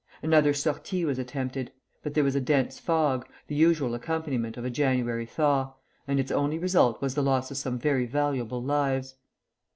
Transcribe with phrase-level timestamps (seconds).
[0.23, 4.71] Another sortie was attempted; but there was a dense fog, the usual accompaniment of a
[4.71, 5.75] January thaw,
[6.07, 9.13] and its only result was the loss of some very valuable lives.